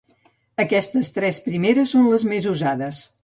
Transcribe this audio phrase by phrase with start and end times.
[0.63, 3.05] Aquestes tres primeres són les més usades.